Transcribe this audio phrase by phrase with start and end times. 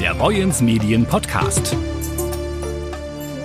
[0.00, 1.74] der Boyens Medien Podcast.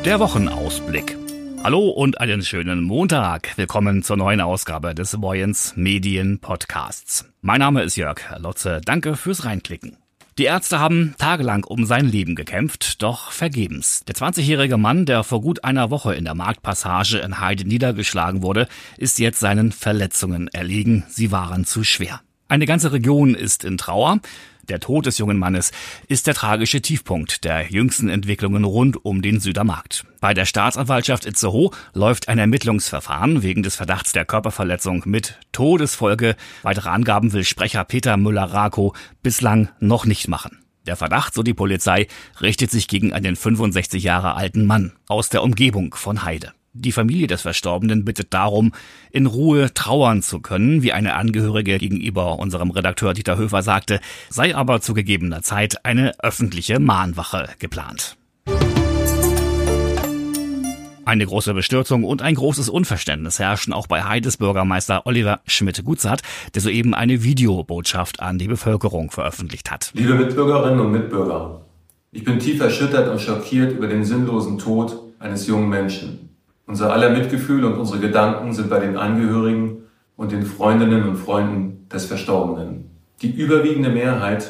[0.03, 1.17] Der Wochenausblick.
[1.63, 3.57] Hallo und einen schönen Montag.
[3.57, 7.25] Willkommen zur neuen Ausgabe des Boyens Medien Podcasts.
[7.41, 8.81] Mein Name ist Jörg Lotze.
[8.83, 9.95] Danke fürs Reinklicken.
[10.37, 14.03] Die Ärzte haben tagelang um sein Leben gekämpft, doch vergebens.
[14.05, 18.67] Der 20-jährige Mann, der vor gut einer Woche in der Marktpassage in Heide niedergeschlagen wurde,
[18.97, 21.05] ist jetzt seinen Verletzungen erliegen.
[21.07, 22.21] Sie waren zu schwer.
[22.49, 24.19] Eine ganze Region ist in Trauer.
[24.71, 25.73] Der Tod des jungen Mannes
[26.07, 30.05] ist der tragische Tiefpunkt der jüngsten Entwicklungen rund um den Südermarkt.
[30.21, 36.37] Bei der Staatsanwaltschaft Itzehoe läuft ein Ermittlungsverfahren wegen des Verdachts der Körperverletzung mit Todesfolge.
[36.63, 40.59] Weitere Angaben will Sprecher Peter Müller-Rakow bislang noch nicht machen.
[40.85, 42.07] Der Verdacht, so die Polizei,
[42.39, 46.53] richtet sich gegen einen 65 Jahre alten Mann aus der Umgebung von Heide.
[46.73, 48.71] Die Familie des Verstorbenen bittet darum,
[49.11, 54.55] in Ruhe trauern zu können, wie eine Angehörige gegenüber unserem Redakteur Dieter Höfer sagte, sei
[54.55, 58.15] aber zu gegebener Zeit eine öffentliche Mahnwache geplant.
[61.03, 66.21] Eine große Bestürzung und ein großes Unverständnis herrschen auch bei Heides Bürgermeister Oliver Schmidt-Gutzat,
[66.55, 69.91] der soeben eine Videobotschaft an die Bevölkerung veröffentlicht hat.
[69.93, 71.65] Liebe Mitbürgerinnen und Mitbürger,
[72.11, 76.30] ich bin tief erschüttert und schockiert über den sinnlosen Tod eines jungen Menschen.
[76.65, 79.83] Unser aller Mitgefühl und unsere Gedanken sind bei den Angehörigen
[80.15, 82.89] und den Freundinnen und Freunden des Verstorbenen.
[83.21, 84.47] Die überwiegende Mehrheit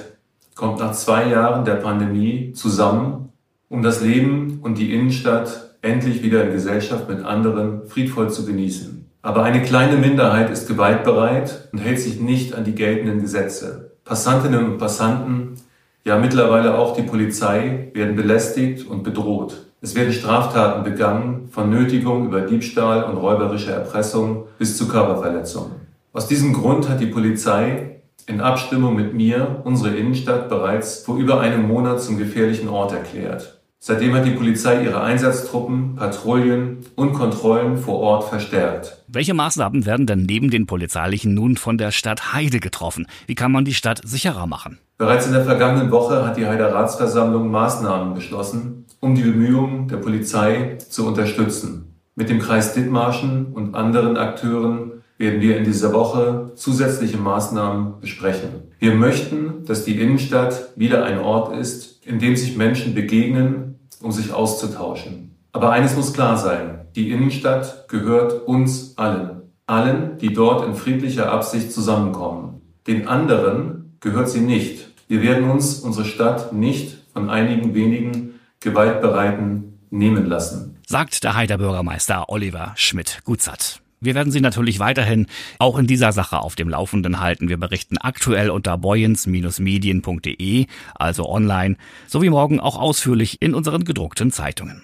[0.56, 3.30] kommt nach zwei Jahren der Pandemie zusammen,
[3.70, 9.10] um das Leben und die Innenstadt endlich wieder in Gesellschaft mit anderen friedvoll zu genießen.
[9.22, 13.92] Aber eine kleine Minderheit ist gewaltbereit und hält sich nicht an die geltenden Gesetze.
[14.04, 15.56] Passantinnen und Passanten,
[16.04, 19.68] ja mittlerweile auch die Polizei, werden belästigt und bedroht.
[19.84, 25.72] Es werden Straftaten begangen, von Nötigung über Diebstahl und räuberische Erpressung bis zu Körperverletzung.
[26.14, 31.40] Aus diesem Grund hat die Polizei in Abstimmung mit mir unsere Innenstadt bereits vor über
[31.40, 33.60] einem Monat zum gefährlichen Ort erklärt.
[33.80, 39.04] Seitdem hat die Polizei ihre Einsatztruppen, Patrouillen und Kontrollen vor Ort verstärkt.
[39.08, 43.08] Welche Maßnahmen werden denn neben den polizeilichen nun von der Stadt Heide getroffen?
[43.26, 44.78] Wie kann man die Stadt sicherer machen?
[45.00, 49.98] Bereits in der vergangenen Woche hat die Heider Ratsversammlung Maßnahmen beschlossen, um die Bemühungen der
[49.98, 51.96] Polizei zu unterstützen.
[52.16, 58.50] Mit dem Kreis Dithmarschen und anderen Akteuren werden wir in dieser Woche zusätzliche Maßnahmen besprechen.
[58.80, 64.12] Wir möchten, dass die Innenstadt wieder ein Ort ist, in dem sich Menschen begegnen, um
[64.12, 65.36] sich auszutauschen.
[65.52, 69.42] Aber eines muss klar sein, die Innenstadt gehört uns allen.
[69.66, 72.62] Allen, die dort in friedlicher Absicht zusammenkommen.
[72.88, 74.90] Den anderen gehört sie nicht.
[75.08, 80.78] Wir werden uns unsere Stadt nicht von einigen wenigen Gewaltbereiten nehmen lassen.
[80.88, 83.82] Sagt der Heider Bürgermeister Oliver Schmidt-Gutzat.
[84.00, 85.28] Wir werden Sie natürlich weiterhin
[85.60, 87.50] auch in dieser Sache auf dem Laufenden halten.
[87.50, 91.78] Wir berichten aktuell unter boyens-medien.de, also online,
[92.08, 94.84] sowie morgen auch ausführlich in unseren gedruckten Zeitungen.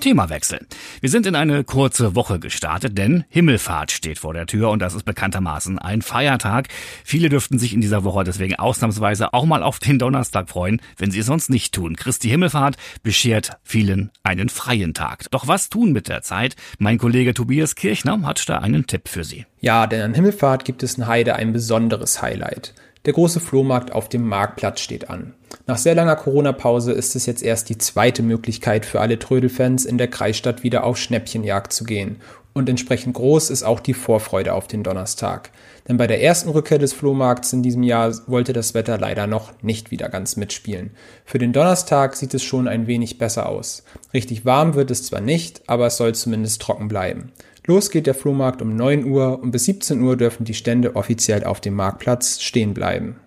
[0.00, 0.66] Themawechsel.
[1.00, 4.94] Wir sind in eine kurze Woche gestartet, denn Himmelfahrt steht vor der Tür und das
[4.94, 6.68] ist bekanntermaßen ein Feiertag.
[7.04, 11.10] Viele dürften sich in dieser Woche deswegen ausnahmsweise auch mal auf den Donnerstag freuen, wenn
[11.10, 11.96] sie es sonst nicht tun.
[11.96, 15.26] Christi Himmelfahrt beschert vielen einen freien Tag.
[15.30, 16.56] Doch was tun mit der Zeit?
[16.78, 19.46] Mein Kollege Tobias Kirchner hat da einen Tipp für Sie.
[19.60, 22.74] Ja, denn an Himmelfahrt gibt es in Heide ein besonderes Highlight.
[23.08, 25.32] Der große Flohmarkt auf dem Marktplatz steht an.
[25.66, 29.96] Nach sehr langer Corona-Pause ist es jetzt erst die zweite Möglichkeit für alle Trödelfans in
[29.96, 32.20] der Kreisstadt wieder auf Schnäppchenjagd zu gehen.
[32.52, 35.52] Und entsprechend groß ist auch die Vorfreude auf den Donnerstag.
[35.88, 39.52] Denn bei der ersten Rückkehr des Flohmarkts in diesem Jahr wollte das Wetter leider noch
[39.62, 40.90] nicht wieder ganz mitspielen.
[41.24, 43.84] Für den Donnerstag sieht es schon ein wenig besser aus.
[44.12, 47.32] Richtig warm wird es zwar nicht, aber es soll zumindest trocken bleiben.
[47.68, 51.44] Los geht der Flohmarkt um 9 Uhr und bis 17 Uhr dürfen die Stände offiziell
[51.44, 53.20] auf dem Marktplatz stehen bleiben.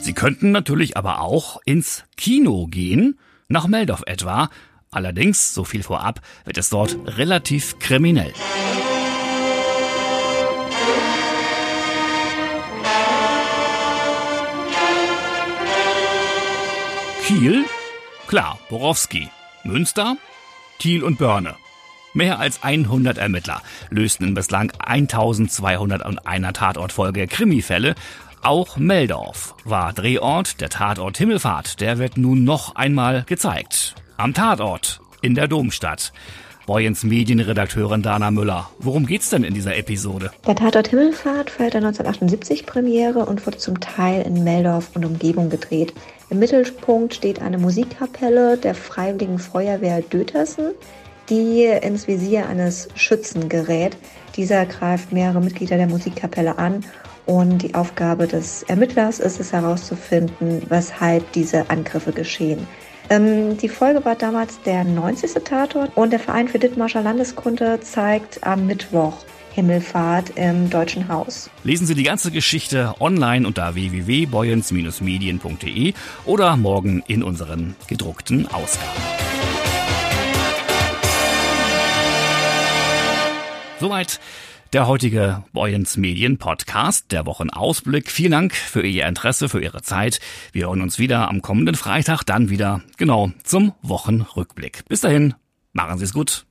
[0.00, 3.18] Sie könnten natürlich aber auch ins Kino gehen,
[3.48, 4.48] nach Meldorf etwa.
[4.90, 8.32] Allerdings, so viel vorab, wird es dort relativ kriminell.
[17.26, 17.66] Kiel?
[18.28, 19.28] Klar, Borowski.
[19.62, 20.16] Münster?
[20.78, 21.56] Thiel und Börne.
[22.18, 27.94] Mehr als 100 Ermittler lösten in bislang 1201 Tatortfolge Krimifälle.
[28.42, 31.80] Auch Meldorf war Drehort, der Tatort Himmelfahrt.
[31.80, 33.94] Der wird nun noch einmal gezeigt.
[34.16, 36.12] Am Tatort in der Domstadt.
[36.66, 38.68] Boyens Medienredakteurin Dana Müller.
[38.80, 40.32] Worum geht's denn in dieser Episode?
[40.44, 45.94] Der Tatort Himmelfahrt feierte 1978 Premiere und wurde zum Teil in Meldorf und Umgebung gedreht.
[46.30, 50.72] Im Mittelpunkt steht eine Musikkapelle der Freiwilligen Feuerwehr Dötersen,
[51.30, 53.96] die ins Visier eines Schützen gerät.
[54.36, 56.84] Dieser greift mehrere Mitglieder der Musikkapelle an
[57.26, 62.66] Und die Aufgabe des Ermittlers ist es herauszufinden, weshalb diese Angriffe geschehen.
[63.10, 65.32] Ähm, die Folge war damals der 90.
[65.44, 71.50] Tatort und der Verein für Dithmarscher Landeskunde zeigt am Mittwoch Himmelfahrt im Deutschen Haus.
[71.64, 75.92] Lesen Sie die ganze Geschichte online unter www.boyens-medien.de
[76.26, 79.17] oder morgen in unseren gedruckten Ausgaben.
[83.80, 84.18] Soweit
[84.72, 88.10] der heutige Boyens Medien Podcast, der Wochenausblick.
[88.10, 90.20] Vielen Dank für Ihr Interesse, für Ihre Zeit.
[90.52, 94.84] Wir hören uns wieder am kommenden Freitag, dann wieder genau zum Wochenrückblick.
[94.88, 95.34] Bis dahin,
[95.72, 96.44] machen Sie es gut.